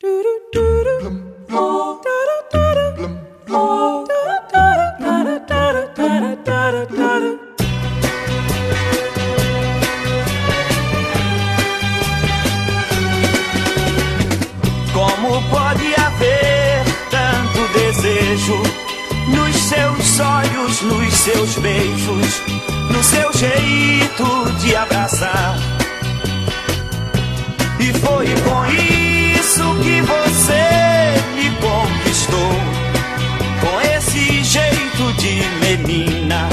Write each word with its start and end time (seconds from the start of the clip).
Como 0.00 0.12
pode 15.50 15.94
haver 15.96 16.84
tanto 17.10 17.66
desejo 17.76 18.62
nos 19.34 19.56
seus 19.56 20.20
olhos, 20.20 20.80
nos 20.82 21.12
seus 21.12 21.56
beijos, 21.56 22.40
no 22.92 23.02
seu 23.02 23.32
jeito 23.32 24.48
de 24.60 24.76
abraçar? 24.76 24.97
Isso 29.48 29.64
que 29.82 30.02
você 30.02 30.62
me 31.34 31.48
conquistou, 31.56 32.52
com 33.62 33.80
esse 33.96 34.44
jeito 34.44 35.12
de 35.14 35.42
menina 35.62 36.50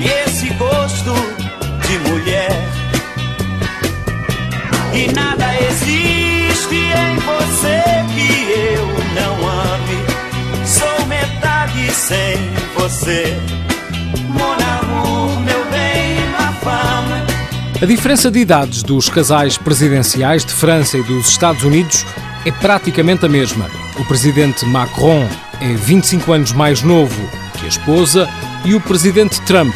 e 0.00 0.08
esse 0.26 0.48
gosto 0.54 1.14
de 1.86 2.10
mulher. 2.10 2.50
E 4.92 5.12
nada 5.12 5.46
existe 5.60 6.74
em 6.74 7.16
você 7.18 7.82
que 8.14 8.52
eu 8.52 8.86
não 9.14 9.48
ame. 9.48 10.66
Sou 10.66 11.06
metade 11.06 11.88
sem 11.92 12.36
você. 12.76 13.63
A 17.82 17.86
diferença 17.86 18.30
de 18.30 18.38
idades 18.38 18.82
dos 18.82 19.08
casais 19.08 19.58
presidenciais 19.58 20.44
de 20.44 20.52
França 20.52 20.96
e 20.96 21.02
dos 21.02 21.28
Estados 21.28 21.64
Unidos 21.64 22.06
é 22.46 22.50
praticamente 22.50 23.26
a 23.26 23.28
mesma. 23.28 23.68
O 23.98 24.04
presidente 24.04 24.64
Macron 24.64 25.28
é 25.60 25.74
25 25.74 26.32
anos 26.32 26.52
mais 26.52 26.82
novo 26.82 27.20
que 27.58 27.66
a 27.66 27.68
esposa 27.68 28.28
e 28.64 28.74
o 28.74 28.80
presidente 28.80 29.40
Trump 29.42 29.74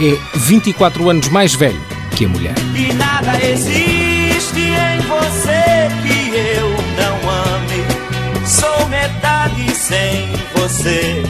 é 0.00 0.38
24 0.38 1.08
anos 1.08 1.28
mais 1.28 1.54
velho 1.54 1.80
que 2.16 2.24
a 2.24 2.28
mulher. 2.28 2.54
E 2.74 2.92
nada 2.94 3.38
existe 3.44 4.60
em 4.60 5.00
você 5.00 5.88
que 6.02 6.36
eu 6.36 6.70
não 6.96 7.30
ame. 7.30 8.46
Sou 8.46 8.88
metade 8.88 9.70
sem 9.74 10.32
você. 10.56 11.22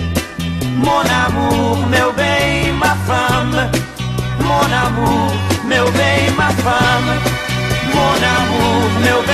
Mon 0.76 1.02
amour, 1.26 1.86
meu 1.88 2.12
bem, 2.12 2.72
ma 2.72 2.96
femme. 2.96 3.70
Mon 4.40 4.74
amour, 4.74 5.32
meu 5.64 5.90
bem, 5.92 6.30
ma 6.36 6.50
femme. 6.50 7.20
Mon 7.94 8.24
amour, 8.36 9.00
meu 9.00 9.22
bem. 9.22 9.33